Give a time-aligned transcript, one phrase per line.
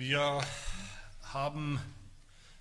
[0.00, 0.40] Wir
[1.24, 1.78] haben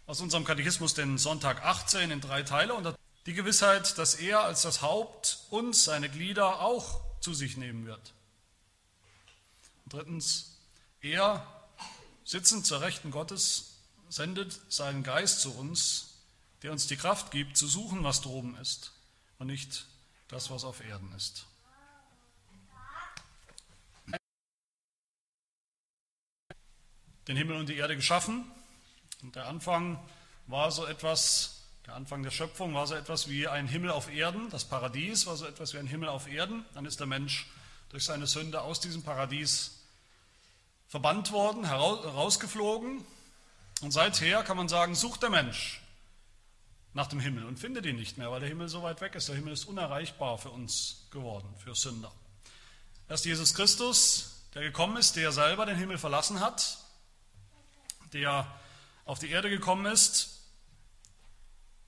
[0.05, 2.93] aus unserem Katechismus den Sonntag 18 in drei Teile und
[3.27, 8.13] die Gewissheit, dass er als das Haupt uns, seine Glieder, auch zu sich nehmen wird.
[9.85, 10.57] Und drittens,
[10.99, 11.47] er,
[12.25, 13.77] sitzend zur Rechten Gottes,
[14.09, 16.15] sendet seinen Geist zu uns,
[16.61, 18.91] der uns die Kraft gibt, zu suchen, was droben ist
[19.37, 19.85] und nicht
[20.27, 21.45] das, was auf Erden ist.
[27.29, 28.43] Den Himmel und die Erde geschaffen
[29.21, 30.03] und der Anfang
[30.47, 34.49] war so etwas, der Anfang der Schöpfung war so etwas wie ein Himmel auf Erden,
[34.49, 36.65] das Paradies war so etwas wie ein Himmel auf Erden.
[36.73, 37.45] Dann ist der Mensch
[37.89, 39.77] durch seine Sünde aus diesem Paradies
[40.87, 43.05] verbannt worden, herausgeflogen.
[43.81, 45.81] Und seither kann man sagen, sucht der Mensch
[46.95, 49.27] nach dem Himmel und findet ihn nicht mehr, weil der Himmel so weit weg ist.
[49.27, 52.11] Der Himmel ist unerreichbar für uns geworden, für Sünder.
[53.07, 56.78] Erst Jesus Christus, der gekommen ist, der selber den Himmel verlassen hat,
[58.13, 58.45] der
[59.05, 60.41] auf die Erde gekommen ist,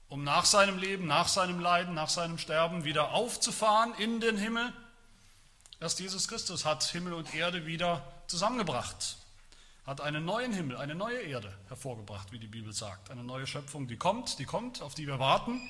[0.08, 4.72] um nach seinem Leben, nach seinem Leiden, nach seinem Sterben wieder aufzufahren in den Himmel.
[5.80, 9.16] Erst Jesus Christus hat Himmel und Erde wieder zusammengebracht
[9.84, 13.10] hat einen neuen Himmel, eine neue Erde hervorgebracht, wie die Bibel sagt.
[13.10, 15.60] Eine neue Schöpfung, die kommt, die kommt, auf die wir warten,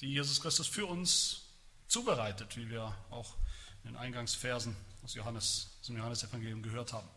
[0.00, 1.46] die Jesus Christus für uns
[1.88, 3.34] zubereitet, wie wir auch
[3.82, 7.08] in den Eingangsversen aus Johannes, aus dem Johannesevangelium gehört haben.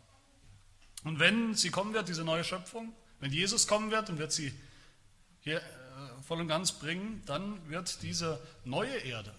[1.03, 4.53] Und wenn sie kommen wird, diese neue Schöpfung, wenn Jesus kommen wird und wird sie
[5.41, 5.61] hier äh,
[6.27, 9.33] voll und ganz bringen, dann wird diese neue Erde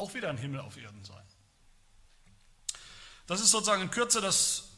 [0.00, 1.22] auch wieder ein Himmel auf Erden sein.
[3.26, 4.70] Das ist sozusagen in Kürze das,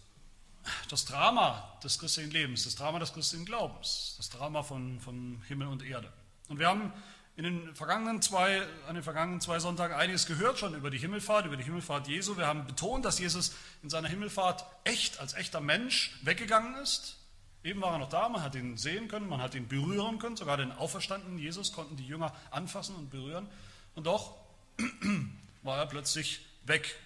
[0.90, 5.68] das Drama des christlichen Lebens, das Drama des christlichen Glaubens, das Drama von, von Himmel
[5.68, 6.12] und Erde.
[6.48, 6.92] Und wir haben
[7.36, 11.46] in den vergangenen zwei, an den vergangenen zwei Sonntagen einiges gehört schon über die Himmelfahrt,
[11.46, 12.36] über die Himmelfahrt Jesu.
[12.36, 17.16] Wir haben betont, dass Jesus in seiner Himmelfahrt echt, als echter Mensch weggegangen ist.
[17.64, 20.36] Eben war er noch da, man hat ihn sehen können, man hat ihn berühren können,
[20.36, 23.48] sogar den auferstandenen Jesus konnten die Jünger anfassen und berühren.
[23.94, 24.36] Und doch
[25.62, 26.96] war er plötzlich weg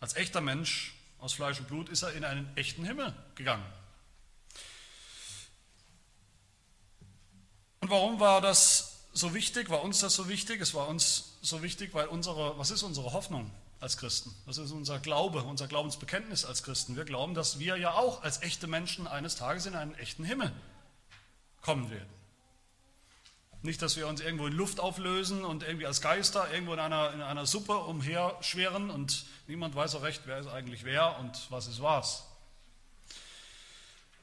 [0.00, 3.64] als echter Mensch aus Fleisch und Blut ist er in einen echten Himmel gegangen.
[7.80, 9.70] Und warum war das so wichtig?
[9.70, 10.60] War uns das so wichtig?
[10.60, 13.50] Es war uns so wichtig, weil unsere, was ist unsere Hoffnung
[13.80, 14.34] als Christen?
[14.46, 16.96] Was ist unser Glaube, unser Glaubensbekenntnis als Christen?
[16.96, 20.52] Wir glauben, dass wir ja auch als echte Menschen eines Tages in einen echten Himmel
[21.60, 22.08] kommen werden.
[23.62, 27.12] Nicht, dass wir uns irgendwo in Luft auflösen und irgendwie als Geister irgendwo in einer,
[27.12, 31.68] in einer Suppe umherschweren und niemand weiß auch recht, wer ist eigentlich wer und was
[31.68, 32.24] ist was.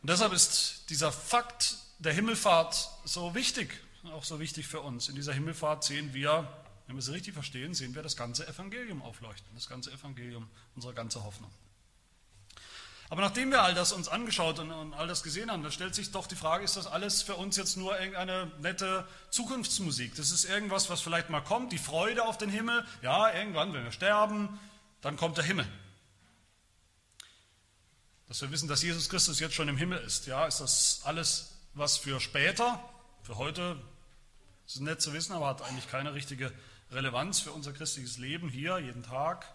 [0.02, 5.10] Und deshalb ist dieser Fakt der Himmelfahrt so wichtig, auch so wichtig für uns.
[5.10, 6.48] In dieser Himmelfahrt sehen wir,
[6.88, 10.94] wenn wir es richtig verstehen, sehen wir das ganze Evangelium aufleuchten, das ganze Evangelium, unsere
[10.94, 11.52] ganze Hoffnung.
[13.12, 15.96] Aber nachdem wir all das uns angeschaut und, und all das gesehen haben, da stellt
[15.96, 20.14] sich doch die Frage, ist das alles für uns jetzt nur irgendeine nette Zukunftsmusik?
[20.16, 22.86] Das ist irgendwas, was vielleicht mal kommt, die Freude auf den Himmel.
[23.02, 24.60] Ja, irgendwann, wenn wir sterben,
[25.02, 25.68] dann kommt der Himmel.
[28.28, 30.28] Dass wir wissen, dass Jesus Christus jetzt schon im Himmel ist.
[30.28, 32.80] Ja, ist das alles was für später?
[33.30, 33.80] Für heute
[34.66, 36.52] ist es nett zu wissen, aber hat eigentlich keine richtige
[36.90, 39.46] Relevanz für unser christliches Leben hier, jeden Tag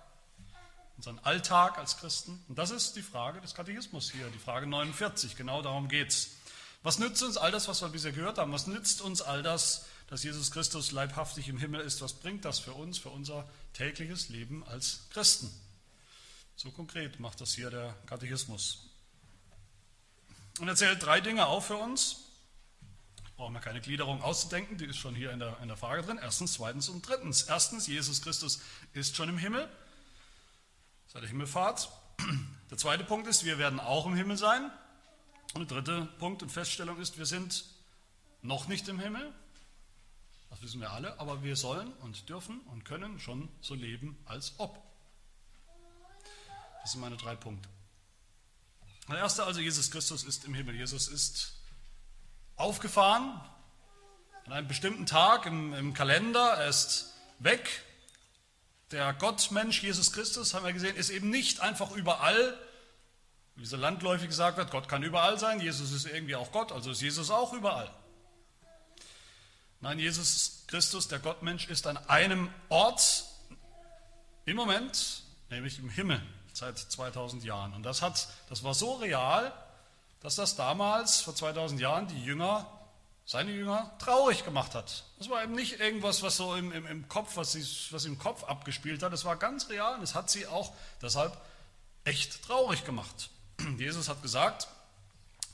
[0.96, 2.40] unseren Alltag als Christen?
[2.46, 6.36] Und das ist die Frage des Katechismus hier, die Frage 49, genau darum geht es.
[6.84, 8.52] Was nützt uns all das, was wir bisher gehört haben?
[8.52, 12.00] Was nützt uns all das, dass Jesus Christus leibhaftig im Himmel ist?
[12.00, 15.50] Was bringt das für uns, für unser tägliches Leben als Christen?
[16.54, 18.88] So konkret macht das hier der Katechismus.
[20.60, 22.23] Und er zählt drei Dinge auf für uns.
[23.36, 26.18] Brauchen wir keine Gliederung auszudenken, die ist schon hier in der, in der Frage drin.
[26.22, 27.42] Erstens, zweitens und drittens.
[27.42, 28.60] Erstens, Jesus Christus
[28.92, 29.68] ist schon im Himmel
[31.14, 31.88] seit der Himmelfahrt.
[32.70, 34.70] Der zweite Punkt ist, wir werden auch im Himmel sein.
[35.54, 37.64] Und der dritte Punkt und Feststellung ist, wir sind
[38.42, 39.32] noch nicht im Himmel.
[40.50, 44.54] Das wissen wir alle, aber wir sollen und dürfen und können schon so leben, als
[44.58, 44.80] ob.
[46.82, 47.68] Das sind meine drei Punkte.
[49.08, 50.74] Der erste also, Jesus Christus ist im Himmel.
[50.74, 51.60] Jesus ist
[52.56, 53.40] aufgefahren
[54.46, 56.54] an einem bestimmten Tag im, im Kalender.
[56.54, 57.82] Er ist weg
[58.90, 62.56] der Gottmensch Jesus Christus, haben wir gesehen, ist eben nicht einfach überall,
[63.56, 66.90] wie so landläufig gesagt wird, Gott kann überall sein, Jesus ist irgendwie auch Gott, also
[66.90, 67.90] ist Jesus auch überall.
[69.80, 73.24] Nein, Jesus Christus, der Gottmensch, ist an einem Ort
[74.44, 76.22] im Moment, nämlich im Himmel,
[76.52, 77.74] seit 2000 Jahren.
[77.74, 79.52] Und das, hat, das war so real,
[80.24, 82.66] dass das damals, vor 2000 Jahren, die Jünger
[83.26, 85.04] seine Jünger traurig gemacht hat.
[85.18, 88.18] Das war eben nicht irgendwas, was so im, im, im Kopf, was, sie, was im
[88.18, 89.12] Kopf abgespielt hat.
[89.12, 90.72] Das war ganz real und es hat sie auch
[91.02, 91.36] deshalb
[92.04, 93.28] echt traurig gemacht.
[93.78, 94.66] Jesus hat gesagt,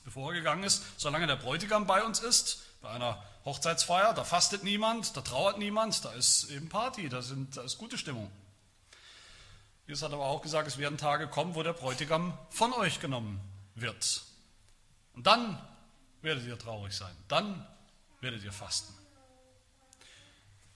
[0.04, 4.62] bevor er gegangen ist, solange der Bräutigam bei uns ist, bei einer Hochzeitsfeier, da fastet
[4.62, 8.30] niemand, da trauert niemand, da ist eben Party, da, sind, da ist gute Stimmung.
[9.88, 13.40] Jesus hat aber auch gesagt, es werden Tage kommen, wo der Bräutigam von euch genommen
[13.74, 14.29] wird.
[15.14, 15.60] Und dann
[16.22, 17.66] werdet ihr traurig sein, dann
[18.20, 18.94] werdet ihr fasten.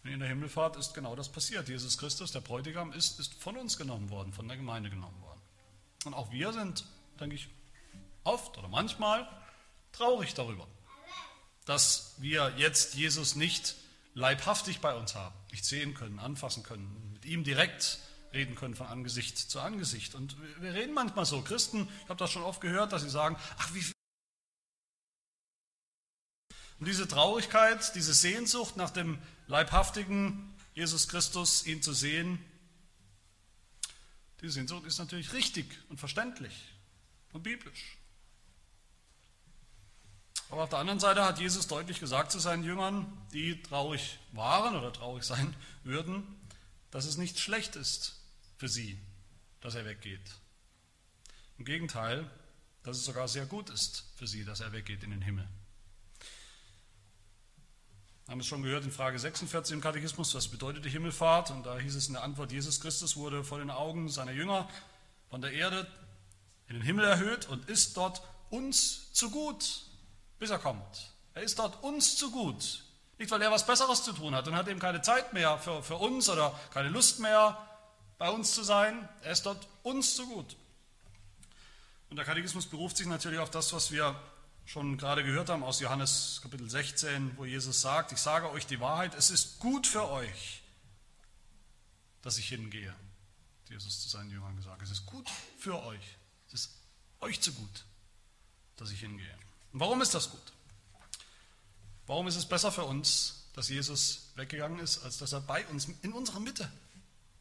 [0.05, 1.69] In der Himmelfahrt ist genau das passiert.
[1.69, 5.41] Jesus Christus, der Bräutigam, ist, ist von uns genommen worden, von der Gemeinde genommen worden.
[6.05, 6.85] Und auch wir sind,
[7.19, 7.49] denke ich,
[8.23, 9.27] oft oder manchmal
[9.93, 10.67] traurig darüber,
[11.65, 13.77] dass wir jetzt Jesus nicht
[14.13, 17.99] leibhaftig bei uns haben, nicht sehen können, anfassen können, mit ihm direkt
[18.35, 20.15] reden können von Angesicht zu Angesicht.
[20.15, 21.41] Und wir reden manchmal so.
[21.41, 23.94] Christen, ich habe das schon oft gehört, dass sie sagen, ach wie
[26.79, 32.45] und diese Traurigkeit, diese Sehnsucht nach dem leibhaftigen Jesus Christus, ihn zu sehen,
[34.41, 36.55] diese Sehnsucht ist natürlich richtig und verständlich
[37.33, 37.97] und biblisch.
[40.51, 44.77] Aber auf der anderen Seite hat Jesus deutlich gesagt zu seinen Jüngern, die traurig waren
[44.77, 45.55] oder traurig sein
[45.85, 46.25] würden,
[46.91, 48.21] dass es nicht schlecht ist
[48.57, 49.01] für sie,
[49.61, 50.35] dass er weggeht.
[51.59, 52.31] Im Gegenteil,
[52.83, 55.49] dass es sogar sehr gut ist für sie, dass er weggeht in den Himmel.
[58.27, 61.51] Haben es schon gehört in Frage 46 im Katechismus, was bedeutet die Himmelfahrt?
[61.51, 64.67] Und da hieß es in der Antwort, Jesus Christus wurde vor den Augen seiner Jünger
[65.29, 65.87] von der Erde
[66.69, 69.83] in den Himmel erhöht und ist dort uns zu gut,
[70.39, 71.13] bis er kommt.
[71.35, 72.85] Er ist dort uns zu gut.
[73.19, 75.83] Nicht, weil er was Besseres zu tun hat und hat eben keine Zeit mehr für,
[75.83, 77.59] für uns oder keine Lust mehr,
[78.17, 79.07] bei uns zu sein.
[79.21, 80.57] Er ist dort uns zu gut.
[82.09, 84.19] Und der Katechismus beruft sich natürlich auf das, was wir
[84.67, 88.81] schon gerade gehört haben aus Johannes Kapitel 16, wo Jesus sagt, ich sage euch die
[88.81, 90.63] Wahrheit, es ist gut für euch,
[92.23, 92.95] dass ich hingehe.
[93.69, 95.29] Jesus zu seinen Jüngern gesagt, es ist gut
[95.59, 96.17] für euch,
[96.49, 96.71] es ist
[97.21, 97.85] euch zu gut,
[98.77, 99.39] dass ich hingehe.
[99.73, 100.53] Und warum ist das gut?
[102.07, 105.89] Warum ist es besser für uns, dass Jesus weggegangen ist, als dass er bei uns
[106.03, 106.71] in unserer Mitte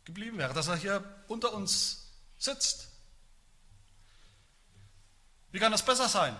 [0.05, 2.89] geblieben wäre, dass er hier unter uns sitzt?
[5.51, 6.37] Wie kann das besser sein?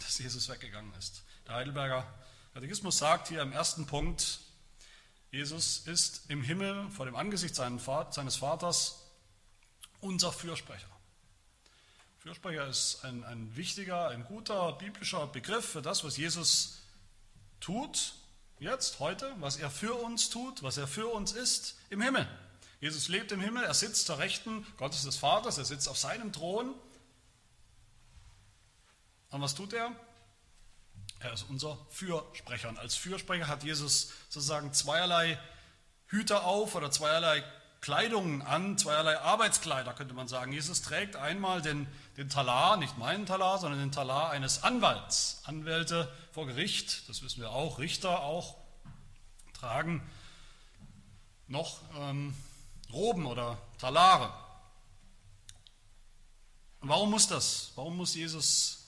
[0.00, 1.22] Dass Jesus weggegangen ist.
[1.46, 2.06] Der Heidelberger
[2.54, 4.40] Katechismus sagt hier im ersten Punkt,
[5.30, 7.84] Jesus ist im Himmel vor dem Angesicht seines
[8.36, 8.98] Vaters
[10.00, 10.88] unser Fürsprecher.
[12.18, 16.80] Fürsprecher ist ein, ein wichtiger, ein guter biblischer Begriff für das, was Jesus
[17.60, 18.14] tut,
[18.58, 22.28] jetzt, heute, was er für uns tut, was er für uns ist im Himmel.
[22.80, 26.32] Jesus lebt im Himmel, er sitzt zur Rechten Gottes des Vaters, er sitzt auf seinem
[26.32, 26.74] Thron
[29.30, 29.92] und was tut er?
[31.20, 32.68] Er ist unser Fürsprecher.
[32.68, 35.38] Und als Fürsprecher hat Jesus sozusagen zweierlei
[36.06, 37.44] Hüte auf oder zweierlei
[37.80, 40.52] Kleidungen an, zweierlei Arbeitskleider, könnte man sagen.
[40.52, 41.86] Jesus trägt einmal den,
[42.16, 45.42] den Talar, nicht meinen Talar, sondern den Talar eines Anwalts.
[45.44, 48.56] Anwälte vor Gericht, das wissen wir auch, Richter auch,
[49.54, 50.02] tragen
[51.48, 52.34] noch ähm,
[52.92, 54.32] Roben oder Talare.
[56.80, 57.72] Und warum muss das?
[57.76, 58.79] Warum muss Jesus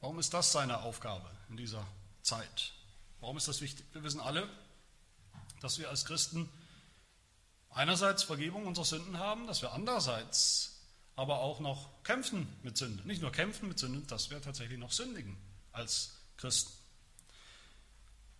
[0.00, 1.84] Warum ist das seine Aufgabe in dieser
[2.22, 2.72] Zeit?
[3.20, 3.84] Warum ist das wichtig?
[3.92, 4.48] Wir wissen alle,
[5.60, 6.48] dass wir als Christen
[7.70, 10.82] einerseits Vergebung unserer Sünden haben, dass wir andererseits
[11.16, 13.02] aber auch noch kämpfen mit Sünde.
[13.08, 15.36] Nicht nur kämpfen mit Sünde, dass wir tatsächlich noch sündigen
[15.72, 16.72] als Christen.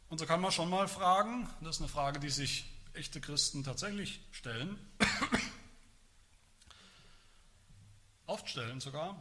[0.09, 3.65] Und so kann man schon mal fragen, das ist eine Frage, die sich echte Christen
[3.65, 4.79] tatsächlich stellen,
[8.27, 9.21] oft stellen sogar,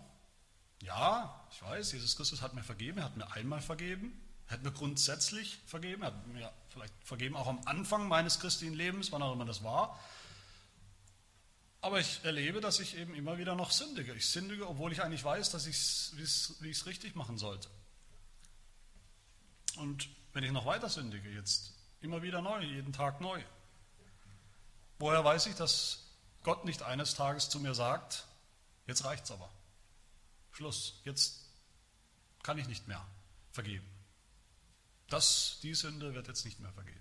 [0.81, 4.63] ja, ich weiß, Jesus Christus hat mir vergeben, er hat mir einmal vergeben, er hat
[4.63, 9.22] mir grundsätzlich vergeben, er hat mir vielleicht vergeben auch am Anfang meines christlichen Lebens, wann
[9.22, 10.00] auch immer das war.
[11.81, 14.13] Aber ich erlebe, dass ich eben immer wieder noch sündige.
[14.13, 15.77] Ich sündige, obwohl ich eigentlich weiß, dass ich
[16.17, 17.69] wie ich es richtig machen sollte.
[19.77, 23.41] Und wenn ich noch weiter sündige, jetzt immer wieder neu, jeden Tag neu,
[25.00, 26.07] woher weiß ich, dass
[26.43, 28.25] Gott nicht eines Tages zu mir sagt,
[28.88, 29.50] jetzt reicht's aber.
[30.57, 31.45] Schluss, jetzt
[32.41, 33.05] kann ich nicht mehr
[33.51, 33.85] vergeben.
[35.07, 36.99] Das, die Sünde wird jetzt nicht mehr vergeben.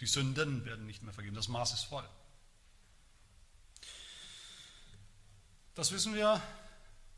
[0.00, 1.36] Die Sünden werden nicht mehr vergeben.
[1.36, 2.08] Das Maß ist voll.
[5.76, 6.42] Das wissen wir,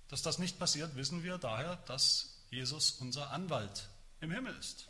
[0.08, 3.88] dass das nicht passiert, wissen wir daher, dass Jesus unser Anwalt
[4.20, 4.88] im Himmel ist.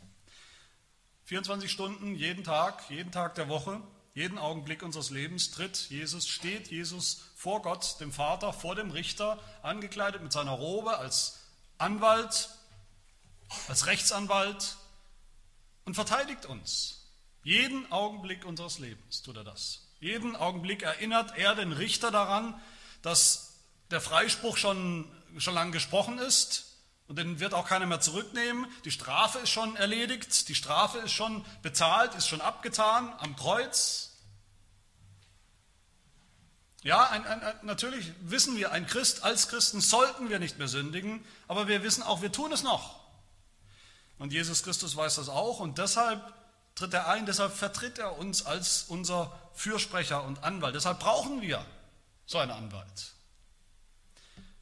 [1.23, 3.81] 24 Stunden, jeden Tag, jeden Tag der Woche
[4.17, 9.37] jeden Augenblick unseres Lebens tritt Jesus, steht Jesus vor Gott, dem Vater, vor dem Richter,
[9.61, 11.37] angekleidet mit seiner Robe als
[11.77, 12.49] Anwalt,
[13.67, 14.75] als Rechtsanwalt
[15.85, 17.05] und verteidigt uns.
[17.43, 19.85] Jeden Augenblick unseres Lebens tut er das.
[19.99, 22.59] Jeden Augenblick erinnert er den Richter daran,
[23.03, 23.53] dass
[23.91, 26.65] der Freispruch schon, schon lang gesprochen ist
[27.07, 28.65] und den wird auch keiner mehr zurücknehmen.
[28.83, 34.16] Die Strafe ist schon erledigt, die Strafe ist schon bezahlt, ist schon abgetan am Kreuz.
[36.87, 41.21] Ja, ein, ein, natürlich wissen wir, ein Christ, als Christen sollten wir nicht mehr sündigen,
[41.49, 42.97] aber wir wissen auch, wir tun es noch.
[44.19, 46.21] Und Jesus Christus weiß das auch und deshalb
[46.75, 50.75] tritt er ein, deshalb vertritt er uns als unser Fürsprecher und Anwalt.
[50.75, 51.65] Deshalb brauchen wir
[52.25, 53.11] so einen Anwalt.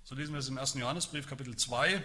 [0.03, 0.73] So lesen wir es im 1.
[0.73, 2.01] Johannesbrief, Kapitel 2.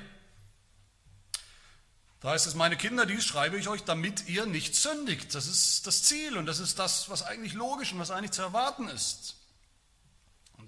[2.20, 5.34] Da heißt es, meine Kinder, dies schreibe ich euch, damit ihr nicht sündigt.
[5.34, 8.42] Das ist das Ziel und das ist das, was eigentlich logisch und was eigentlich zu
[8.42, 9.39] erwarten ist.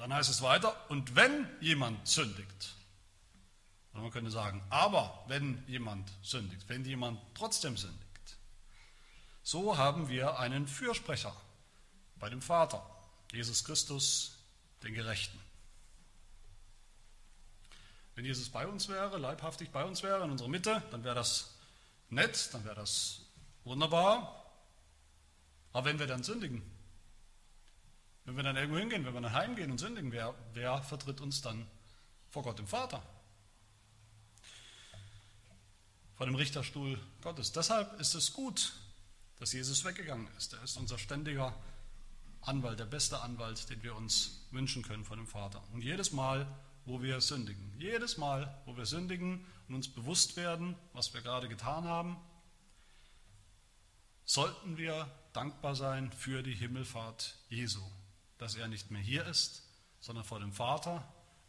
[0.03, 2.75] Dann heißt es weiter, und wenn jemand sündigt,
[3.93, 8.37] man könnte sagen, aber wenn jemand sündigt, wenn jemand trotzdem sündigt,
[9.45, 11.33] so haben wir einen Fürsprecher
[12.17, 12.85] bei dem Vater,
[13.31, 14.39] Jesus Christus,
[14.83, 15.39] den Gerechten.
[18.17, 21.55] Wenn Jesus bei uns wäre, leibhaftig bei uns wäre, in unserer Mitte, dann wäre das
[22.09, 23.21] nett, dann wäre das
[23.63, 24.53] wunderbar.
[25.73, 26.61] Aber wenn wir dann sündigen,
[28.25, 31.41] wenn wir dann irgendwo hingehen, wenn wir dann heimgehen und sündigen, wer, wer vertritt uns
[31.41, 31.67] dann
[32.29, 33.03] vor Gott dem Vater?
[36.15, 37.53] Vor dem Richterstuhl Gottes.
[37.53, 38.75] Deshalb ist es gut,
[39.39, 40.53] dass Jesus weggegangen ist.
[40.53, 41.55] Er ist unser ständiger
[42.43, 45.63] Anwalt, der beste Anwalt, den wir uns wünschen können von dem Vater.
[45.73, 46.47] Und jedes Mal,
[46.85, 51.49] wo wir sündigen, jedes Mal, wo wir sündigen und uns bewusst werden, was wir gerade
[51.49, 52.17] getan haben,
[54.25, 57.83] sollten wir dankbar sein für die Himmelfahrt Jesu,
[58.43, 59.63] dass er nicht mehr hier ist,
[60.01, 61.07] sondern vor dem Vater,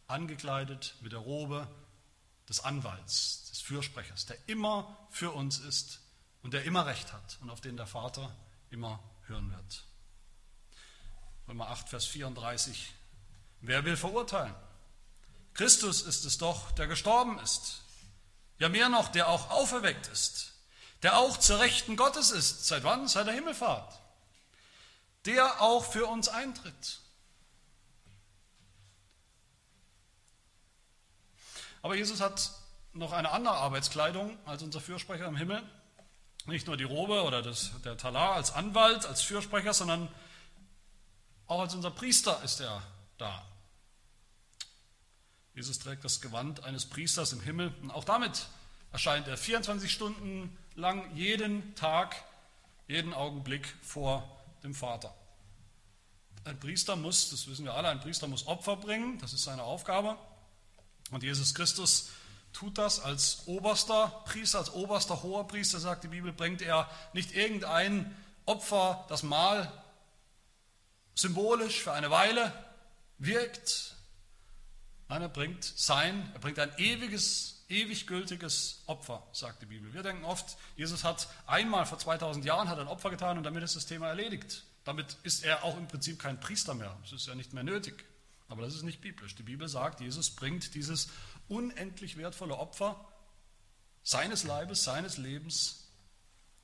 [0.08, 1.68] angekleidet mit der Robe
[2.48, 6.02] des Anwalts, des Fürsprechers, der immer für uns ist
[6.44, 8.36] und der immer Recht hat und auf den der Vater
[8.70, 9.86] immer hören wird.
[11.48, 12.94] Römer 8, Vers 34.
[13.62, 14.54] Wer will verurteilen?
[15.56, 17.82] Christus ist es doch, der gestorben ist.
[18.60, 20.54] Ja, mehr noch, der auch auferweckt ist,
[21.02, 22.68] der auch zur Rechten Gottes ist.
[22.68, 23.08] Seit wann?
[23.08, 24.03] Seit der Himmelfahrt.
[25.26, 27.00] Der auch für uns eintritt.
[31.82, 32.52] Aber Jesus hat
[32.94, 35.62] noch eine andere Arbeitskleidung als unser Fürsprecher im Himmel.
[36.46, 40.10] Nicht nur die Robe oder das, der Talar als Anwalt, als Fürsprecher, sondern
[41.48, 42.82] auch als unser Priester ist er
[43.18, 43.46] da.
[45.54, 48.48] Jesus trägt das Gewand eines Priesters im Himmel und auch damit
[48.92, 52.16] erscheint er 24 Stunden lang jeden Tag,
[52.88, 54.33] jeden Augenblick vor
[54.64, 55.14] dem Vater.
[56.46, 59.64] Ein Priester muss, das wissen wir alle, ein Priester muss Opfer bringen, das ist seine
[59.64, 60.18] Aufgabe.
[61.12, 62.10] Und Jesus Christus
[62.52, 67.34] tut das als oberster Priester, als oberster hoher Priester, sagt die Bibel, bringt er nicht
[67.34, 68.16] irgendein
[68.46, 69.72] Opfer, das mal
[71.16, 72.52] symbolisch für eine Weile
[73.18, 73.96] wirkt.
[75.10, 79.94] Nein, er bringt sein, er bringt ein ewiges, ewig gültiges Opfer, sagt die Bibel.
[79.94, 83.64] Wir denken oft, Jesus hat einmal vor 2000 Jahren hat ein Opfer getan und damit
[83.64, 84.64] ist das Thema erledigt.
[84.84, 86.98] Damit ist er auch im Prinzip kein Priester mehr.
[87.02, 88.06] Das ist ja nicht mehr nötig.
[88.50, 89.36] Aber das ist nicht biblisch.
[89.36, 91.10] Die Bibel sagt, Jesus bringt dieses
[91.48, 93.10] unendlich wertvolle Opfer
[94.04, 95.90] seines Leibes, seines Lebens,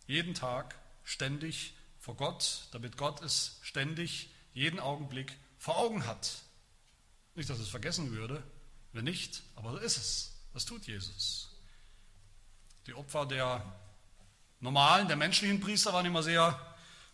[0.06, 6.41] jeden Tag, ständig vor Gott, damit Gott es ständig, jeden Augenblick vor Augen hat.
[7.36, 8.44] Nicht, dass es vergessen würde,
[8.91, 10.38] wenn nicht, aber so ist es.
[10.53, 11.50] Das tut Jesus.
[12.88, 13.63] Die Opfer der
[14.60, 16.60] normalen, der menschlichen Priester waren immer sehr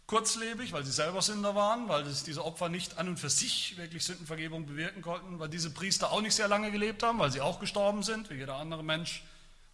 [0.08, 4.04] kurzlebig, weil sie selber Sünder waren, weil diese Opfer nicht an und für sich wirklich
[4.04, 7.60] Sündenvergebung bewirken konnten, weil diese Priester auch nicht sehr lange gelebt haben, weil sie auch
[7.60, 9.24] gestorben sind, wie jeder andere Mensch.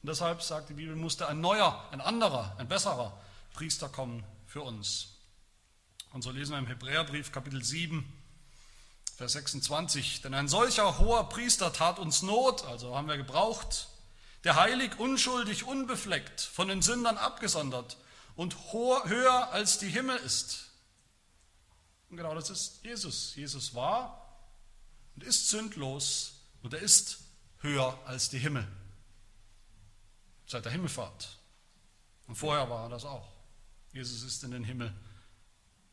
[0.02, 3.20] Und deshalb, sagt die Bibel, musste ein neuer, ein anderer, ein besserer
[3.54, 5.18] Priester kommen für uns.
[6.14, 8.06] Und so lesen wir im Hebräerbrief Kapitel 7,
[9.22, 13.88] Vers 26, denn ein solcher hoher Priester tat uns Not, also haben wir gebraucht,
[14.44, 17.98] der heilig, unschuldig, unbefleckt, von den Sündern abgesondert
[18.36, 20.72] und höher als die Himmel ist.
[22.10, 23.36] Und genau das ist Jesus.
[23.36, 24.44] Jesus war
[25.16, 27.20] und ist sündlos und er ist
[27.60, 28.68] höher als die Himmel.
[30.48, 31.38] Seit der Himmelfahrt.
[32.26, 33.32] Und vorher war er das auch.
[33.94, 34.92] Jesus ist in den Himmel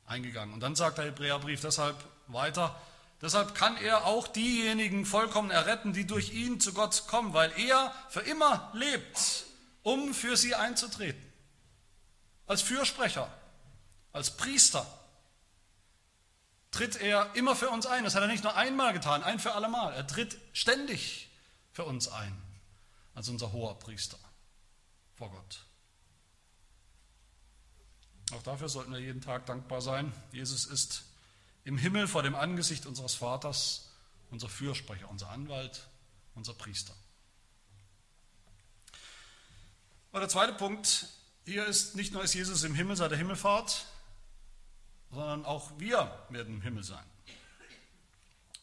[0.07, 0.55] eingegangen.
[0.55, 2.75] Und dann sagt der Hebräerbrief deshalb weiter,
[3.21, 7.95] deshalb kann er auch diejenigen vollkommen erretten, die durch ihn zu Gott kommen, weil er
[8.09, 9.45] für immer lebt,
[9.83, 11.29] um für sie einzutreten
[12.49, 13.31] als Fürsprecher,
[14.13, 14.85] als Priester
[16.71, 18.05] tritt er immer für uns ein.
[18.05, 19.93] Das hat er nicht nur einmal getan, ein für allemal.
[19.95, 21.31] Er tritt ständig
[21.73, 22.37] für uns ein,
[23.15, 24.19] als unser hoher Priester
[25.15, 25.61] vor Gott.
[28.33, 30.13] Auch dafür sollten wir jeden Tag dankbar sein.
[30.33, 31.05] Jesus ist
[31.69, 33.91] im Himmel vor dem Angesicht unseres Vaters
[34.31, 35.87] unser Fürsprecher, unser Anwalt,
[36.35, 36.95] unser Priester.
[40.11, 41.09] Aber der zweite Punkt
[41.45, 43.85] hier ist, nicht nur ist Jesus im Himmel seit der Himmelfahrt,
[45.11, 47.05] sondern auch wir werden im Himmel sein.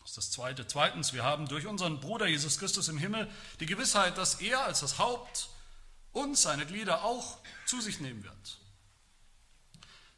[0.02, 0.66] Das ist das Zweite.
[0.66, 4.80] Zweitens, wir haben durch unseren Bruder Jesus Christus im Himmel die Gewissheit, dass er als
[4.80, 5.50] das Haupt
[6.12, 8.58] uns, seine Glieder, auch zu sich nehmen wird.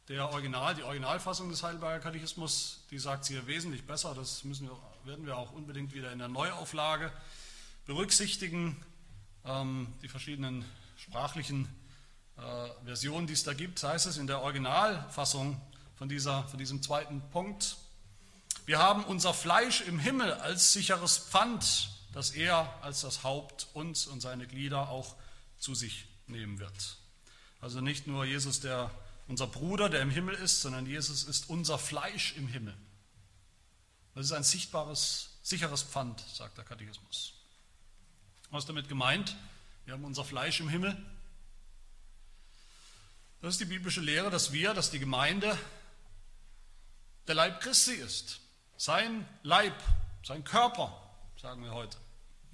[0.08, 4.14] Der Original, die Originalfassung des Heidelberger Katechismus, die sagt es hier wesentlich besser.
[4.14, 4.74] Das müssen wir,
[5.04, 7.12] werden wir auch unbedingt wieder in der Neuauflage
[7.84, 8.82] berücksichtigen.
[9.44, 10.64] Ähm, die verschiedenen
[10.96, 11.68] sprachlichen
[12.38, 12.40] äh,
[12.86, 15.60] Versionen, die es da gibt, heißt es in der Originalfassung
[15.98, 17.76] von, dieser, von diesem zweiten Punkt,
[18.64, 24.06] wir haben unser Fleisch im Himmel als sicheres Pfand, das er als das Haupt uns
[24.06, 25.16] und seine Glieder auch
[25.58, 26.96] zu sich nehmen wird.
[27.60, 28.90] Also nicht nur Jesus, der
[29.28, 32.74] unser Bruder, der im Himmel ist, sondern Jesus ist unser Fleisch im Himmel.
[34.14, 37.34] Das ist ein sichtbares, sicheres Pfand, sagt der Katechismus.
[38.50, 39.36] Was ist damit gemeint?
[39.84, 40.96] Wir haben unser Fleisch im Himmel.
[43.40, 45.56] Das ist die biblische Lehre, dass wir, dass die Gemeinde
[47.28, 48.40] der Leib Christi ist.
[48.76, 49.74] Sein Leib,
[50.24, 51.00] sein Körper,
[51.40, 51.96] sagen wir heute.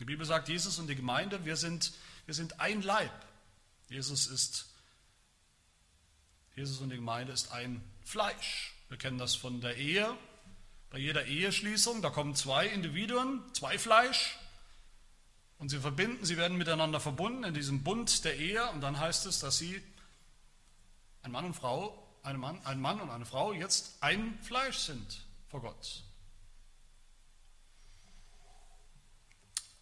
[0.01, 1.95] Die Bibel sagt, Jesus und die Gemeinde, wir sind,
[2.27, 3.13] wir sind ein Leib.
[3.89, 4.67] Jesus ist,
[6.55, 8.75] Jesus und die Gemeinde ist ein Fleisch.
[8.89, 10.17] Wir kennen das von der Ehe.
[10.91, 14.39] Bei jeder Eheschließung, da kommen zwei Individuen, zwei Fleisch,
[15.59, 18.69] und sie verbinden, sie werden miteinander verbunden in diesem Bund der Ehe.
[18.71, 19.83] Und dann heißt es, dass sie,
[21.23, 25.25] ein Mann und Frau, ein Mann, ein Mann und eine Frau, jetzt ein Fleisch sind
[25.49, 26.03] vor Gott.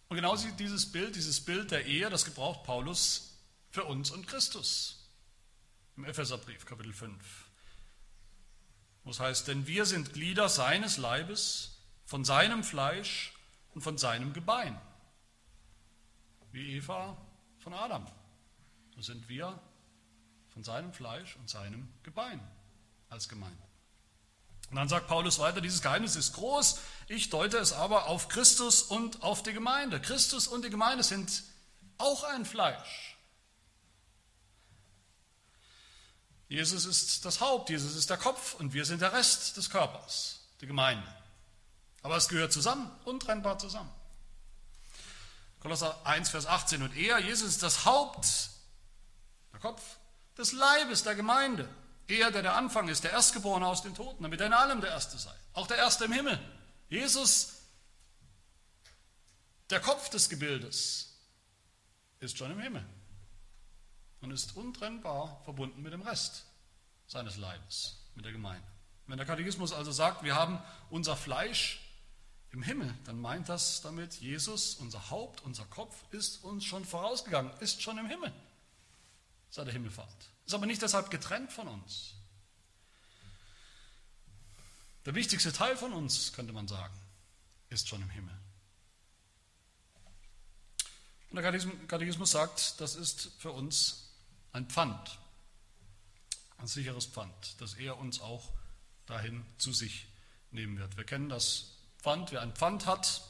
[0.09, 3.37] Und genau dieses Bild, dieses Bild der Ehe, das gebraucht Paulus
[3.71, 5.02] für uns und Christus.
[5.95, 7.15] Im Epheserbrief, Kapitel 5.
[9.03, 13.33] Wo es heißt, denn wir sind Glieder seines Leibes, von seinem Fleisch
[13.73, 14.79] und von seinem Gebein.
[16.51, 17.17] Wie Eva
[17.59, 18.05] von Adam.
[18.95, 19.59] So sind wir
[20.49, 22.39] von seinem Fleisch und seinem Gebein
[23.09, 23.57] als Gemeinde.
[24.69, 28.81] Und dann sagt Paulus weiter, dieses Geheimnis ist groß, ich deute es aber auf Christus
[28.81, 30.01] und auf die Gemeinde.
[30.01, 31.43] Christus und die Gemeinde sind
[31.97, 33.12] auch ein Fleisch.
[36.53, 40.39] Jesus ist das Haupt, Jesus ist der Kopf und wir sind der Rest des Körpers,
[40.61, 41.07] die Gemeinde.
[42.03, 43.89] Aber es gehört zusammen, untrennbar zusammen.
[45.61, 46.83] Kolosser 1, Vers 18.
[46.83, 48.51] Und er, Jesus ist das Haupt,
[49.51, 49.81] der Kopf
[50.37, 51.67] des Leibes der Gemeinde.
[52.07, 54.91] Er, der der Anfang ist, der Erstgeborene aus den Toten, damit er in allem der
[54.91, 55.33] Erste sei.
[55.53, 56.39] Auch der Erste im Himmel.
[56.87, 57.53] Jesus,
[59.71, 61.15] der Kopf des Gebildes,
[62.19, 62.85] ist schon im Himmel
[64.23, 66.45] und ist untrennbar verbunden mit dem Rest
[67.07, 68.65] seines Leibes, mit der Gemeinde.
[69.05, 70.59] Wenn der Katechismus also sagt, wir haben
[70.89, 71.81] unser Fleisch
[72.51, 77.51] im Himmel, dann meint das damit, Jesus, unser Haupt, unser Kopf, ist uns schon vorausgegangen,
[77.59, 78.33] ist schon im Himmel
[79.49, 80.29] seit der Himmelfahrt.
[80.45, 82.13] Ist aber nicht deshalb getrennt von uns.
[85.05, 86.95] Der wichtigste Teil von uns, könnte man sagen,
[87.69, 88.33] ist schon im Himmel.
[91.29, 91.51] Und der
[91.87, 94.02] Katechismus sagt, das ist für uns
[94.53, 95.19] ein Pfand,
[96.59, 98.51] ein sicheres Pfand, dass er uns auch
[99.05, 100.07] dahin zu sich
[100.51, 100.95] nehmen wird.
[100.95, 102.31] Wir kennen das Pfand.
[102.31, 103.21] Wer ein Pfand hat,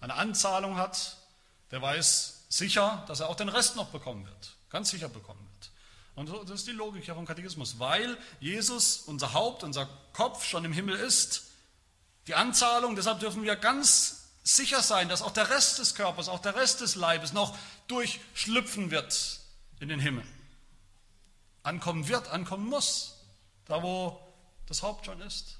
[0.00, 1.16] eine Anzahlung hat,
[1.70, 4.54] der weiß sicher, dass er auch den Rest noch bekommen wird.
[4.70, 5.70] Ganz sicher bekommen wird.
[6.14, 7.78] Und das ist die Logik hier vom Katechismus.
[7.78, 11.50] Weil Jesus, unser Haupt, unser Kopf schon im Himmel ist,
[12.26, 16.40] die Anzahlung, deshalb dürfen wir ganz sicher sein, dass auch der Rest des Körpers, auch
[16.40, 17.56] der Rest des Leibes noch
[17.88, 19.40] durchschlüpfen wird
[19.80, 20.24] in den Himmel.
[21.66, 23.16] Ankommen wird, ankommen muss,
[23.64, 24.20] da wo
[24.66, 25.58] das Haupt schon ist.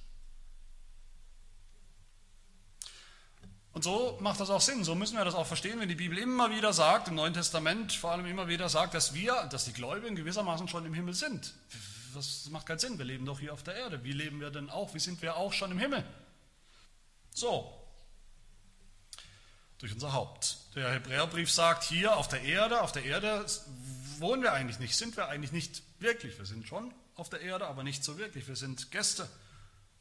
[3.72, 6.16] Und so macht das auch Sinn, so müssen wir das auch verstehen, wenn die Bibel
[6.16, 9.72] immer wieder sagt, im Neuen Testament vor allem immer wieder sagt, dass wir, dass die
[9.72, 11.52] Gläubigen gewissermaßen schon im Himmel sind.
[12.14, 14.02] Das macht keinen Sinn, wir leben doch hier auf der Erde.
[14.04, 14.94] Wie leben wir denn auch?
[14.94, 16.04] Wie sind wir auch schon im Himmel?
[17.34, 17.70] So,
[19.78, 20.56] durch unser Haupt.
[20.76, 23.44] Der Hebräerbrief sagt, hier auf der Erde, auf der Erde
[24.20, 26.38] wohnen wir eigentlich nicht, sind wir eigentlich nicht wirklich.
[26.38, 28.46] Wir sind schon auf der Erde, aber nicht so wirklich.
[28.48, 29.28] Wir sind Gäste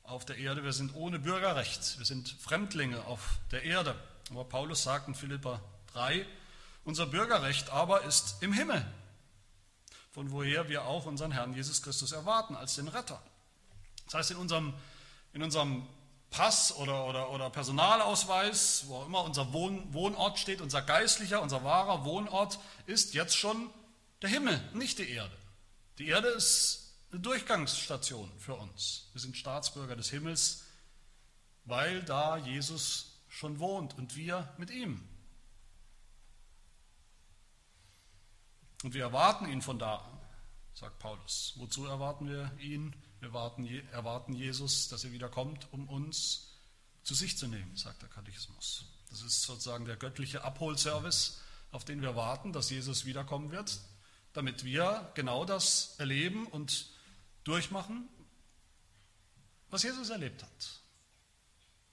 [0.04, 0.64] auf der Erde.
[0.64, 1.98] Wir sind ohne Bürgerrecht.
[1.98, 3.96] Wir sind Fremdlinge auf der Erde.
[4.32, 5.62] Aber Paulus sagt in Philippa
[5.94, 6.26] 3,
[6.84, 8.86] unser Bürgerrecht aber ist im Himmel,
[10.12, 13.22] von woher wir auch unseren Herrn Jesus Christus erwarten als den Retter.
[14.06, 14.74] Das heißt, in unserem,
[15.34, 15.88] in unserem
[16.30, 21.64] Pass oder, oder, oder Personalausweis, wo auch immer unser Wohn, Wohnort steht, unser geistlicher, unser
[21.64, 23.70] wahrer Wohnort ist jetzt schon
[24.22, 25.38] der Himmel, nicht die Erde.
[25.98, 29.10] Die Erde ist eine Durchgangsstation für uns.
[29.14, 30.64] Wir sind Staatsbürger des Himmels,
[31.66, 35.08] weil da Jesus schon wohnt und wir mit ihm.
[38.84, 40.06] Und wir erwarten ihn von da,
[40.74, 41.54] sagt Paulus.
[41.56, 42.96] Wozu erwarten wir ihn?
[43.20, 46.52] Wir erwarten, erwarten Jesus, dass er wiederkommt, um uns
[47.04, 48.86] zu sich zu nehmen, sagt der Katechismus.
[49.10, 51.40] Das ist sozusagen der göttliche Abholservice,
[51.72, 53.80] auf den wir warten, dass Jesus wiederkommen wird,
[54.36, 56.90] damit wir genau das erleben und
[57.46, 58.08] durchmachen,
[59.70, 60.82] was Jesus erlebt hat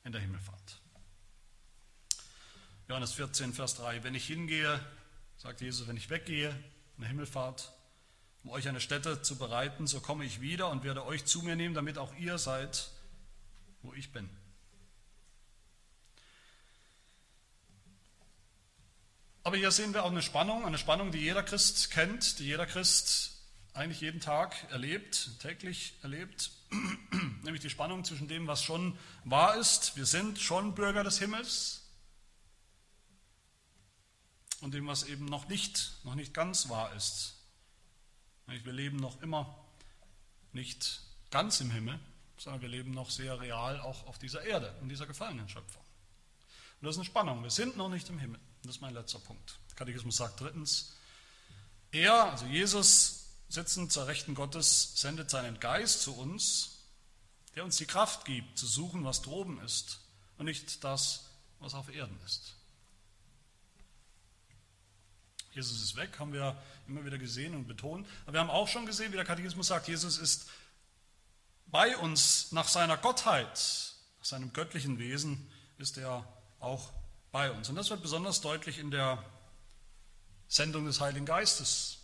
[0.04, 0.80] in der Himmelfahrt.
[2.88, 4.80] Johannes 14, Vers 3, wenn ich hingehe,
[5.38, 6.50] sagt Jesus, wenn ich weggehe
[6.96, 7.72] in der Himmelfahrt,
[8.42, 11.54] um euch eine Stätte zu bereiten, so komme ich wieder und werde euch zu mir
[11.54, 12.90] nehmen, damit auch ihr seid,
[13.82, 14.28] wo ich bin.
[19.44, 22.66] Aber hier sehen wir auch eine Spannung, eine Spannung, die jeder Christ kennt, die jeder
[22.66, 23.32] Christ
[23.74, 26.50] eigentlich jeden Tag erlebt, täglich erlebt,
[27.42, 31.82] nämlich die Spannung zwischen dem, was schon wahr ist, wir sind schon Bürger des Himmels,
[34.62, 37.34] und dem, was eben noch nicht, noch nicht ganz wahr ist.
[38.46, 39.58] Wir leben noch immer
[40.52, 41.98] nicht ganz im Himmel,
[42.36, 45.82] sondern wir leben noch sehr real auch auf dieser Erde, in dieser gefallenen Schöpfung.
[46.80, 47.42] Und das ist eine Spannung.
[47.42, 48.38] Wir sind noch nicht im Himmel.
[48.62, 49.58] Das ist mein letzter Punkt.
[49.70, 50.92] Der Katechismus sagt drittens,
[51.90, 56.78] er, also Jesus, sitzend zur Rechten Gottes, sendet seinen Geist zu uns,
[57.54, 60.00] der uns die Kraft gibt, zu suchen, was droben ist
[60.38, 61.26] und nicht das,
[61.58, 62.54] was auf Erden ist.
[65.52, 66.56] Jesus ist weg, haben wir
[66.88, 68.06] immer wieder gesehen und betont.
[68.24, 70.48] Aber wir haben auch schon gesehen, wie der Katechismus sagt, Jesus ist
[71.66, 76.26] bei uns nach seiner Gottheit, nach seinem göttlichen Wesen, ist er
[76.58, 76.90] auch
[77.32, 77.68] bei uns.
[77.68, 79.24] Und das wird besonders deutlich in der
[80.46, 81.98] Sendung des Heiligen Geistes,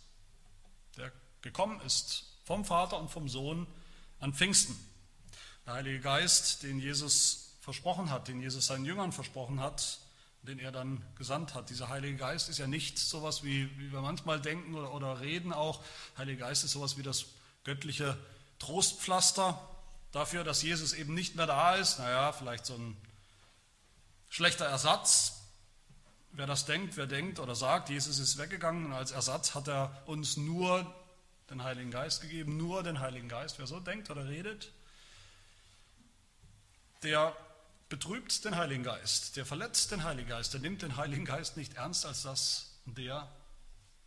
[0.97, 1.11] der
[1.41, 3.67] gekommen ist vom Vater und vom Sohn
[4.19, 4.75] an Pfingsten.
[5.65, 9.99] Der Heilige Geist, den Jesus versprochen hat, den Jesus seinen Jüngern versprochen hat,
[10.41, 11.69] den er dann gesandt hat.
[11.69, 15.53] Dieser Heilige Geist ist ja nicht sowas, wie, wie wir manchmal denken oder, oder reden
[15.53, 15.83] auch.
[16.17, 17.25] Heilige Geist ist sowas wie das
[17.63, 18.17] göttliche
[18.57, 19.61] Trostpflaster
[20.11, 21.99] dafür, dass Jesus eben nicht mehr da ist.
[21.99, 22.97] Naja, vielleicht so ein
[24.29, 25.33] schlechter Ersatz.
[26.31, 30.03] Wer das denkt, wer denkt oder sagt, Jesus ist weggegangen und als Ersatz hat er
[30.05, 30.95] uns nur
[31.49, 33.57] den Heiligen Geist gegeben, nur den Heiligen Geist.
[33.57, 34.71] Wer so denkt oder redet,
[37.01, 37.35] der
[37.89, 41.73] betrübt den Heiligen Geist, der verletzt den Heiligen Geist, der nimmt den Heiligen Geist nicht
[41.73, 43.27] ernst als das, der,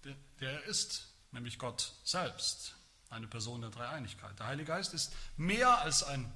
[0.04, 2.76] der, er ist, nämlich Gott selbst,
[3.10, 4.38] eine Person der Dreieinigkeit.
[4.38, 6.32] Der Heilige Geist ist mehr als ein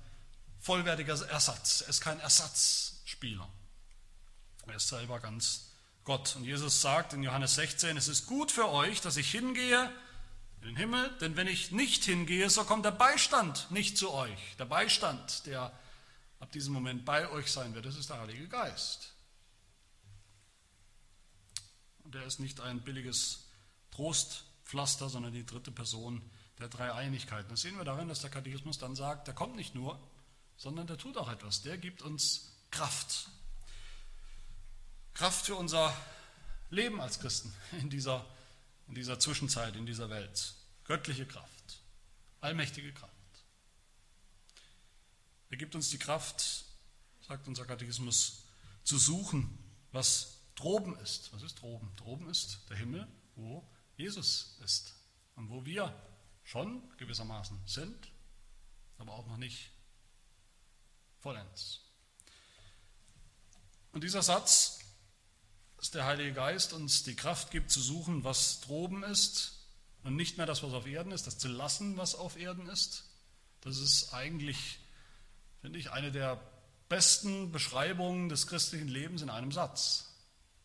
[0.58, 3.48] vollwertiger Ersatz, er ist kein Ersatzspieler.
[4.66, 5.72] Er ist selber ganz
[6.04, 6.36] Gott.
[6.36, 9.92] Und Jesus sagt in Johannes 16, es ist gut für euch, dass ich hingehe
[10.60, 14.56] in den Himmel, denn wenn ich nicht hingehe, so kommt der Beistand nicht zu euch.
[14.58, 15.72] Der Beistand, der
[16.40, 19.14] ab diesem Moment bei euch sein wird, das ist der Heilige Geist.
[22.04, 23.46] Und der ist nicht ein billiges
[23.90, 26.22] Trostpflaster, sondern die dritte Person
[26.58, 27.50] der Dreieinigkeit.
[27.50, 29.98] Das sehen wir darin, dass der Katechismus dann sagt, der kommt nicht nur,
[30.56, 31.62] sondern der tut auch etwas.
[31.62, 33.28] Der gibt uns Kraft.
[35.16, 35.96] Kraft für unser
[36.68, 38.26] Leben als Christen in dieser,
[38.86, 40.54] in dieser Zwischenzeit, in dieser Welt.
[40.84, 41.80] Göttliche Kraft,
[42.40, 43.12] allmächtige Kraft.
[45.48, 46.66] Er gibt uns die Kraft,
[47.26, 48.44] sagt unser Katechismus,
[48.84, 49.58] zu suchen,
[49.90, 51.32] was droben ist.
[51.32, 51.90] Was ist droben?
[51.96, 54.94] Droben ist der Himmel, wo Jesus ist
[55.34, 55.98] und wo wir
[56.44, 58.12] schon gewissermaßen sind,
[58.98, 59.70] aber auch noch nicht
[61.20, 61.80] vollends.
[63.92, 64.75] Und dieser Satz,
[65.78, 69.52] dass der Heilige Geist uns die Kraft gibt zu suchen, was droben ist
[70.04, 73.04] und nicht mehr das, was auf Erden ist, das zu lassen, was auf Erden ist,
[73.60, 74.78] das ist eigentlich
[75.66, 76.40] finde ich, eine der
[76.88, 80.14] besten Beschreibungen des christlichen Lebens in einem Satz.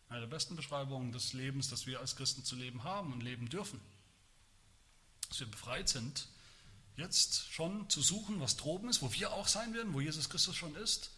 [0.10, 3.50] Eine der besten Beschreibungen des Lebens, das wir als Christen zu leben haben und leben
[3.50, 3.82] dürfen.
[5.28, 6.28] Dass wir befreit sind,
[6.97, 10.56] jetzt schon zu suchen, was droben ist, wo wir auch sein werden, wo Jesus Christus
[10.56, 11.10] schon ist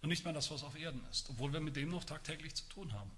[0.00, 2.64] und nicht mehr das, was auf Erden ist, obwohl wir mit dem noch tagtäglich zu
[2.70, 3.10] tun haben.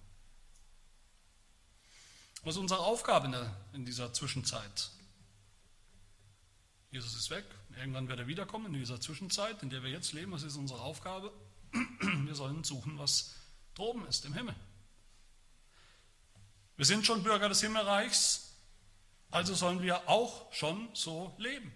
[2.43, 4.91] Was ist unsere Aufgabe in, dieser Zwischenzeit?
[6.91, 7.45] Jesus ist weg,
[7.77, 10.33] irgendwann wird er wiederkommen in dieser Zwischenzeit, in der wir jetzt leben.
[10.33, 11.33] Was ist unsere Aufgabe?
[12.25, 13.35] Wir sollen suchen, was
[13.75, 14.55] droben ist im Himmel.
[16.77, 18.55] Wir sind schon Bürger des Himmelreichs,
[19.31, 21.71] also sollen wir auch schon so leben.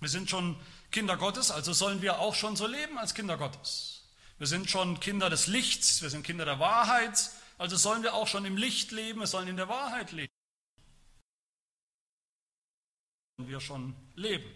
[0.00, 0.58] Wir sind schon
[0.90, 4.04] Kinder Gottes, also sollen wir auch schon so leben als Kinder Gottes.
[4.38, 8.26] Wir sind schon Kinder des Lichts, wir sind Kinder der Wahrheit, also sollen wir auch
[8.26, 10.32] schon im Licht leben, wir sollen in der Wahrheit leben
[13.38, 14.50] wir schon leben.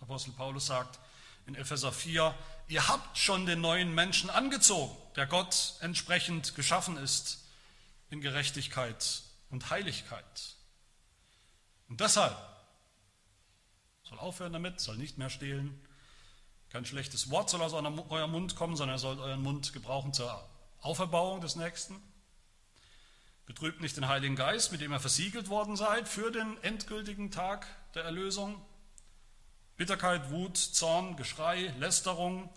[0.00, 1.00] Apostel Paulus sagt
[1.46, 2.34] in Epheser 4,
[2.68, 7.44] Ihr habt schon den neuen Menschen angezogen, der Gott entsprechend geschaffen ist
[8.10, 10.56] in Gerechtigkeit und Heiligkeit.
[11.88, 12.36] Und deshalb
[14.04, 15.86] soll aufhören damit, soll nicht mehr stehlen.
[16.70, 20.48] Kein schlechtes Wort soll aus eurem Mund kommen, sondern er soll euren Mund gebrauchen zur
[20.82, 22.02] Auferbauung des Nächsten.
[23.46, 27.66] Betrübt nicht den Heiligen Geist, mit dem ihr versiegelt worden seid für den endgültigen Tag
[27.94, 28.60] der Erlösung.
[29.76, 32.50] Bitterkeit, Wut, Zorn, Geschrei, Lästerung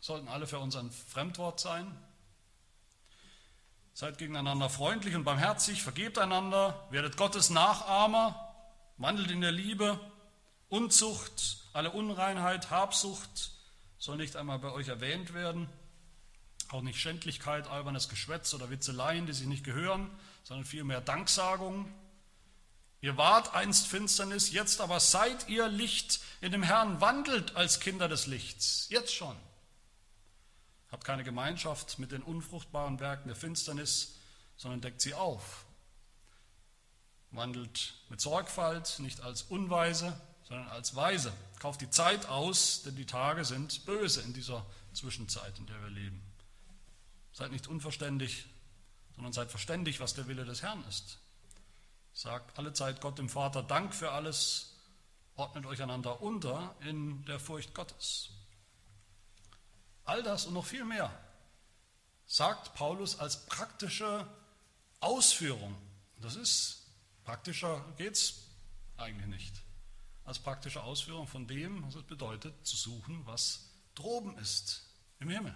[0.00, 1.96] sollten alle für uns ein Fremdwort sein.
[3.92, 8.54] Seid gegeneinander freundlich und barmherzig, vergebt einander, werdet Gottes Nachahmer,
[8.98, 9.98] wandelt in der Liebe,
[10.68, 13.52] Unzucht, alle Unreinheit, Habsucht
[13.98, 15.68] soll nicht einmal bei euch erwähnt werden.
[16.70, 20.10] Auch nicht Schändlichkeit, albernes Geschwätz oder Witzeleien, die sich nicht gehören,
[20.42, 21.92] sondern vielmehr Danksagung.
[23.00, 28.08] Ihr wart einst Finsternis, jetzt aber seid ihr Licht in dem Herrn, wandelt als Kinder
[28.08, 29.36] des Lichts, jetzt schon.
[30.90, 34.14] Habt keine Gemeinschaft mit den unfruchtbaren Werken der Finsternis,
[34.56, 35.66] sondern deckt sie auf.
[37.30, 41.32] Wandelt mit Sorgfalt, nicht als Unweise, sondern als Weise.
[41.58, 45.90] Kauft die Zeit aus, denn die Tage sind böse in dieser Zwischenzeit, in der wir
[45.90, 46.22] leben.
[47.34, 48.46] Seid nicht unverständig,
[49.16, 51.18] sondern seid verständig, was der Wille des Herrn ist.
[52.12, 54.76] Sagt alle Zeit Gott dem Vater Dank für alles,
[55.34, 58.30] ordnet euch einander unter in der Furcht Gottes.
[60.04, 61.10] All das und noch viel mehr
[62.24, 64.28] sagt Paulus als praktische
[65.00, 65.74] Ausführung.
[66.20, 66.86] Das ist,
[67.24, 68.46] praktischer geht es
[68.96, 69.62] eigentlich nicht.
[70.24, 74.86] Als praktische Ausführung von dem, was es bedeutet, zu suchen, was droben ist
[75.18, 75.54] im Himmel.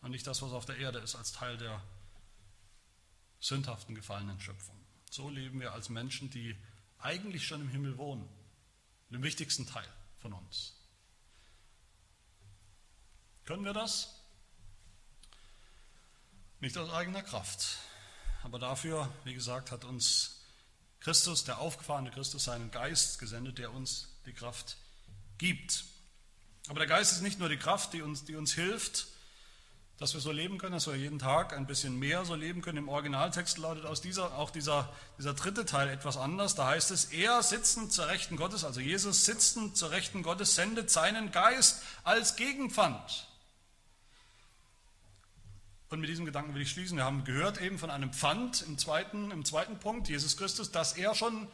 [0.00, 1.82] Und nicht das, was auf der Erde ist, als Teil der
[3.38, 4.76] sündhaften, gefallenen Schöpfung.
[5.10, 6.56] So leben wir als Menschen, die
[6.98, 8.28] eigentlich schon im Himmel wohnen,
[9.10, 10.74] dem wichtigsten Teil von uns.
[13.44, 14.14] Können wir das?
[16.60, 17.78] Nicht aus eigener Kraft.
[18.42, 20.44] Aber dafür, wie gesagt, hat uns
[21.00, 24.76] Christus, der aufgefahrene Christus, seinen Geist gesendet, der uns die Kraft
[25.38, 25.84] gibt.
[26.68, 29.06] Aber der Geist ist nicht nur die Kraft, die uns, die uns hilft,
[30.00, 32.78] dass wir so leben können, dass wir jeden Tag ein bisschen mehr so leben können.
[32.78, 36.54] Im Originaltext lautet aus dieser, auch dieser, dieser dritte Teil etwas anders.
[36.54, 40.90] Da heißt es, er sitzend zur Rechten Gottes, also Jesus sitzend zur Rechten Gottes, sendet
[40.90, 43.28] seinen Geist als Gegenpfand.
[45.90, 46.96] Und mit diesem Gedanken will ich schließen.
[46.96, 50.94] Wir haben gehört eben von einem Pfand im zweiten, im zweiten Punkt, Jesus Christus, dass
[50.94, 51.46] er schon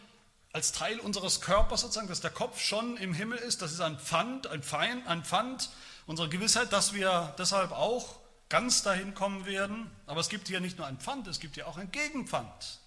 [0.52, 3.60] als Teil unseres Körpers sozusagen, dass der Kopf schon im Himmel ist.
[3.60, 5.70] Das ist ein Pfand, ein Feind, ein Pfand
[6.06, 9.90] unserer Gewissheit, dass wir deshalb auch ganz dahin kommen werden.
[10.06, 12.80] Aber es gibt hier nicht nur ein Pfand, es gibt hier auch ein Gegenpfand.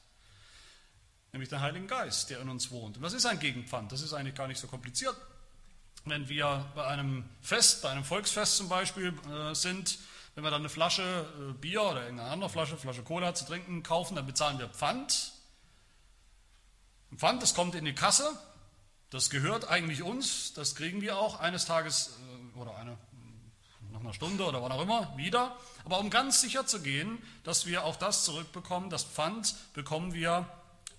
[1.31, 2.97] Nämlich den Heiligen Geist, der in uns wohnt.
[2.97, 3.91] Und was ist ein Gegenpfand?
[3.91, 5.15] Das ist eigentlich gar nicht so kompliziert.
[6.05, 9.99] Wenn wir bei einem Fest, bei einem Volksfest zum Beispiel äh, sind,
[10.33, 13.83] wenn wir dann eine Flasche äh, Bier oder irgendeine andere Flasche, Flasche Cola zu trinken
[13.83, 15.33] kaufen, dann bezahlen wir Pfand.
[17.11, 18.31] Ein Pfand, das kommt in die Kasse,
[19.09, 22.17] das gehört eigentlich uns, das kriegen wir auch eines Tages
[22.55, 22.97] äh, oder eine
[23.99, 25.57] nach einer Stunde oder wann auch immer wieder.
[25.85, 30.49] Aber um ganz sicher zu gehen, dass wir auch das zurückbekommen, das Pfand, bekommen wir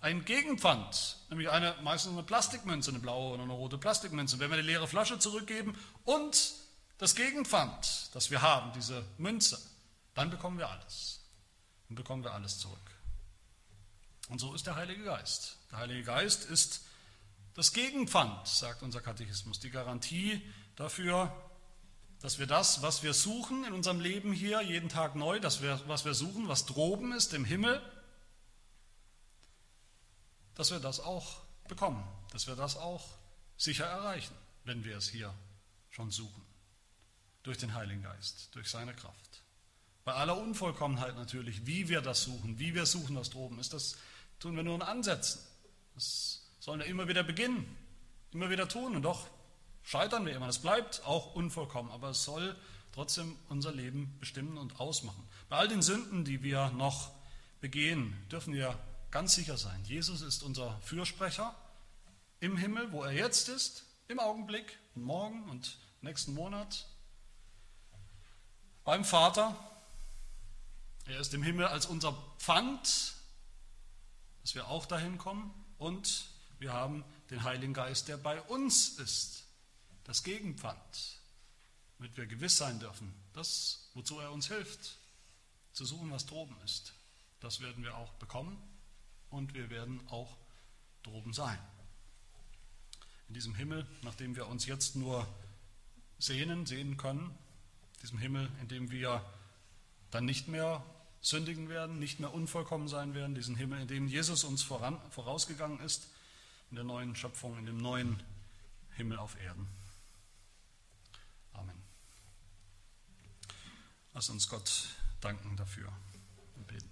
[0.00, 4.38] ein Gegenpfand, nämlich eine, meistens eine Plastikmünze, eine blaue oder eine rote Plastikmünze.
[4.38, 6.52] Wenn wir die leere Flasche zurückgeben und
[6.98, 9.58] das Gegenpfand, das wir haben, diese Münze,
[10.14, 11.20] dann bekommen wir alles.
[11.88, 12.78] Dann bekommen wir alles zurück.
[14.28, 15.56] Und so ist der Heilige Geist.
[15.70, 16.82] Der Heilige Geist ist
[17.54, 20.40] das Gegenpfand, sagt unser Katechismus, die Garantie
[20.76, 21.32] dafür,
[22.20, 25.80] dass wir das, was wir suchen in unserem Leben hier, jeden Tag neu, dass wir,
[25.87, 27.80] was wir suchen, was droben ist im Himmel,
[30.54, 33.06] dass wir das auch bekommen, dass wir das auch
[33.56, 35.33] sicher erreichen, wenn wir es hier
[35.88, 36.44] schon suchen.
[37.42, 39.42] Durch den Heiligen Geist, durch seine Kraft.
[40.04, 43.96] Bei aller Unvollkommenheit natürlich, wie wir das suchen, wie wir suchen, was droben ist, das
[44.38, 45.40] tun wir nur in Ansätzen.
[45.94, 47.76] Das sollen wir immer wieder beginnen,
[48.33, 49.26] immer wieder tun und doch
[49.82, 50.48] scheitern wir immer.
[50.48, 52.56] Es bleibt auch unvollkommen, aber es soll
[52.92, 55.28] trotzdem unser Leben bestimmen und ausmachen.
[55.48, 57.12] Bei all den Sünden, die wir noch
[57.60, 58.78] begehen, dürfen wir
[59.10, 59.82] ganz sicher sein.
[59.84, 61.54] Jesus ist unser Fürsprecher
[62.40, 66.86] im Himmel, wo er jetzt ist, im Augenblick morgen und nächsten Monat.
[68.84, 69.56] Beim Vater.
[71.06, 73.14] Er ist im Himmel als unser Pfand,
[74.42, 75.52] dass wir auch dahin kommen.
[75.78, 76.26] Und
[76.58, 79.49] wir haben den Heiligen Geist, der bei uns ist
[80.04, 81.20] das Gegenpfand,
[81.98, 84.96] damit wir gewiss sein dürfen, das, wozu er uns hilft,
[85.72, 86.94] zu suchen, was droben ist,
[87.40, 88.60] das werden wir auch bekommen
[89.30, 90.36] und wir werden auch
[91.02, 91.58] droben sein.
[93.28, 95.26] in diesem Himmel, nach dem wir uns jetzt nur
[96.18, 97.32] sehnen, sehen können,
[98.02, 99.24] diesem Himmel, in dem wir
[100.10, 100.84] dann nicht mehr
[101.20, 105.78] sündigen werden, nicht mehr unvollkommen sein werden, diesen Himmel, in dem Jesus uns voran, vorausgegangen
[105.80, 106.08] ist,
[106.70, 108.20] in der neuen Schöpfung, in dem neuen
[108.96, 109.68] Himmel auf Erden.
[111.52, 111.76] Amen.
[114.20, 114.70] Lass uns Gott
[115.22, 115.90] danken dafür
[116.54, 116.90] und beten.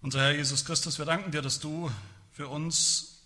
[0.00, 1.92] Unser Herr Jesus Christus, wir danken dir, dass du
[2.32, 3.22] für uns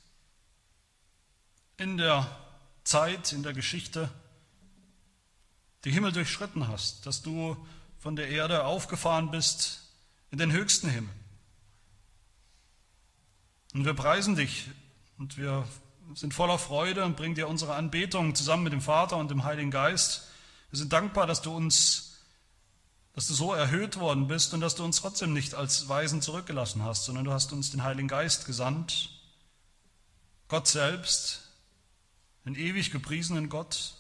[1.79, 2.39] in der
[2.85, 4.11] Zeit, in der Geschichte
[5.87, 7.57] die Himmel durchschritten hast, dass du
[7.99, 9.81] von der Erde aufgefahren bist
[10.31, 11.15] in den höchsten Himmel.
[13.73, 14.69] Und wir preisen dich
[15.17, 15.67] und wir
[16.15, 19.71] sind voller Freude und bringen dir unsere Anbetung zusammen mit dem Vater und dem Heiligen
[19.71, 20.30] Geist.
[20.71, 22.21] Wir sind dankbar, dass du uns,
[23.13, 26.85] dass du so erhöht worden bist und dass du uns trotzdem nicht als Weisen zurückgelassen
[26.85, 29.11] hast, sondern du hast uns den Heiligen Geist gesandt,
[30.49, 31.43] Gott selbst,
[32.45, 33.95] den ewig gepriesenen Gott,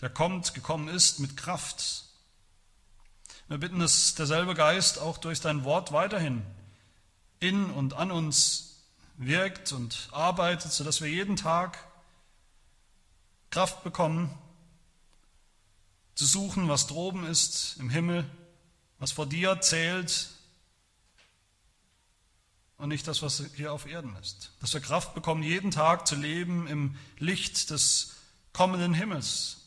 [0.00, 2.04] der kommt, gekommen ist mit Kraft.
[3.48, 6.42] Wir bitten, dass derselbe Geist auch durch dein Wort weiterhin
[7.38, 8.82] in und an uns
[9.18, 11.78] wirkt und arbeitet, sodass wir jeden Tag
[13.50, 14.36] Kraft bekommen,
[16.16, 18.28] zu suchen, was droben ist im Himmel,
[18.98, 20.30] was vor dir zählt
[22.78, 24.50] und nicht das, was hier auf Erden ist.
[24.60, 28.16] Dass wir Kraft bekommen, jeden Tag zu leben im Licht des
[28.52, 29.58] kommenden Himmels.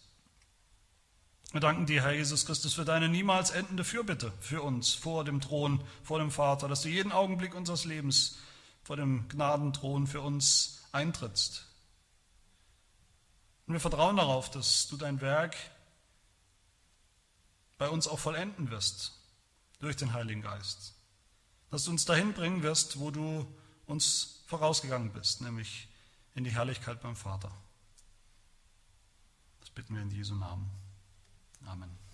[1.52, 5.42] Wir danken dir, Herr Jesus Christus, für deine niemals endende Fürbitte für uns vor dem
[5.42, 8.38] Thron, vor dem Vater, dass du jeden Augenblick unseres Lebens
[8.84, 11.66] vor dem Gnadenthron für uns eintrittst.
[13.66, 15.56] Und wir vertrauen darauf, dass du dein Werk
[17.80, 19.14] bei uns auch vollenden wirst
[19.80, 20.94] durch den Heiligen Geist
[21.70, 23.46] dass du uns dahin bringen wirst, wo du
[23.86, 25.88] uns vorausgegangen bist, nämlich
[26.36, 27.52] in die Herrlichkeit beim Vater.
[29.60, 30.70] Das bitten wir in Jesu Namen.
[31.66, 32.09] Amen.